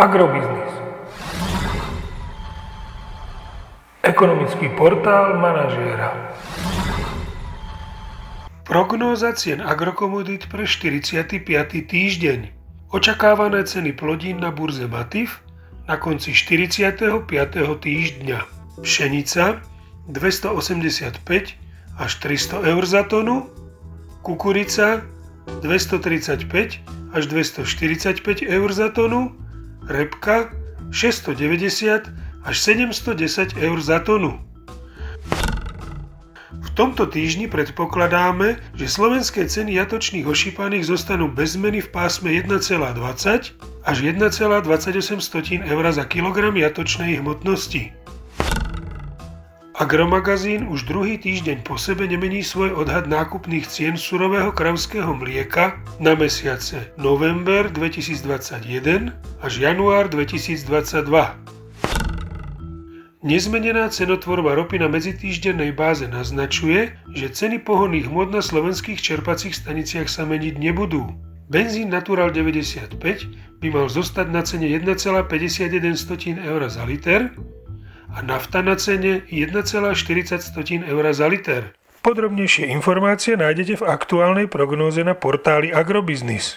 Agrobiznis. 0.00 0.72
Ekonomický 4.00 4.72
portál 4.72 5.36
manažéra. 5.36 6.16
Prognóza 8.64 9.36
cien 9.36 9.60
agrokomodít 9.60 10.48
pre 10.48 10.64
45. 10.64 11.44
týždeň. 11.84 12.48
Očakávané 12.88 13.60
ceny 13.68 13.92
plodín 13.92 14.40
na 14.40 14.48
burze 14.48 14.88
Matif 14.88 15.44
na 15.84 16.00
konci 16.00 16.32
45. 16.32 17.28
týždňa. 17.60 18.38
Pšenica 18.80 19.60
285 20.08 21.28
až 22.00 22.10
300 22.24 22.72
eur 22.72 22.82
za 22.88 23.04
tonu, 23.04 23.52
kukurica 24.24 25.04
235 25.60 27.12
až 27.12 27.22
245 27.28 28.48
eur 28.48 28.70
za 28.72 28.88
tonu, 28.88 29.36
repka 29.90 30.54
690 30.94 32.06
až 32.46 32.56
710 32.58 33.58
eur 33.58 33.78
za 33.82 33.98
tonu. 34.00 34.38
V 36.50 36.70
tomto 36.78 37.06
týždni 37.06 37.50
predpokladáme, 37.50 38.56
že 38.78 38.86
slovenské 38.86 39.50
ceny 39.50 39.74
jatočných 39.74 40.24
ošípaných 40.24 40.86
zostanú 40.86 41.26
bez 41.28 41.58
zmeny 41.58 41.82
v 41.82 41.88
pásme 41.90 42.30
1,20 42.30 43.84
až 43.84 43.96
1,28 44.00 44.64
eur 45.66 45.84
za 45.92 46.04
kilogram 46.06 46.54
jatočnej 46.54 47.18
hmotnosti. 47.20 47.99
Agromagazín 49.80 50.68
už 50.68 50.84
druhý 50.84 51.16
týždeň 51.16 51.64
po 51.64 51.80
sebe 51.80 52.04
nemení 52.04 52.44
svoj 52.44 52.84
odhad 52.84 53.08
nákupných 53.08 53.64
cien 53.64 53.96
surového 53.96 54.52
kravského 54.52 55.08
mlieka 55.16 55.80
na 55.96 56.12
mesiace 56.12 56.92
november 57.00 57.72
2021 57.72 59.16
až 59.40 59.52
január 59.56 60.12
2022. 60.12 61.08
Nezmenená 63.24 63.88
cenotvorba 63.88 64.52
ropy 64.52 64.84
na 64.84 64.92
medzitýždennej 64.92 65.72
báze 65.72 66.04
naznačuje, 66.04 66.92
že 67.16 67.32
ceny 67.32 67.64
pohonných 67.64 68.04
hmot 68.04 68.36
na 68.36 68.44
slovenských 68.44 69.00
čerpacích 69.00 69.56
staniciach 69.56 70.12
sa 70.12 70.28
meniť 70.28 70.60
nebudú. 70.60 71.08
Benzín 71.48 71.88
Natural 71.88 72.28
95 72.28 73.00
by 73.64 73.68
mal 73.72 73.88
zostať 73.88 74.28
na 74.28 74.44
cene 74.44 74.68
1,51 74.68 76.36
eur 76.36 76.60
za 76.68 76.84
liter, 76.84 77.32
a 78.16 78.22
nafta 78.22 78.62
na 78.62 78.76
cene 78.76 79.22
1,40 79.30 80.88
eur 80.88 81.04
za 81.12 81.26
liter. 81.26 81.74
Podrobnejšie 82.00 82.72
informácie 82.72 83.36
nájdete 83.36 83.84
v 83.84 83.84
aktuálnej 83.84 84.46
prognóze 84.48 85.04
na 85.04 85.12
portáli 85.12 85.68
Agrobiznis. 85.68 86.56